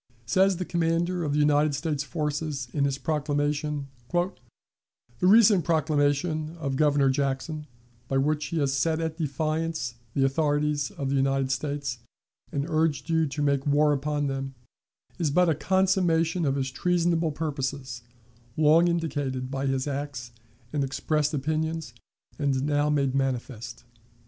[0.25, 4.31] Says the commander of the United States forces, in his proclamation: "The
[5.21, 7.67] recent proclamation of Governor Jackson,
[8.07, 11.99] by which he has set at defiance the authorities of the United States
[12.51, 14.55] and urged you to make war upon them,
[15.19, 18.01] is but a consummation of his treasonable purposes,
[18.57, 20.31] long indicated by his acts
[20.73, 21.93] and expressed opinions,
[22.39, 23.83] and now made manifest."